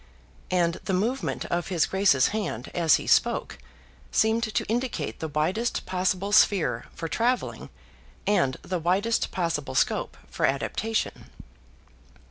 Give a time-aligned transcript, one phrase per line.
[0.49, 3.59] And the movement of his Grace's hand as he spoke
[4.11, 7.69] seemed to indicate the widest possible sphere for travelling
[8.25, 11.29] and the widest possible scope for adaptation.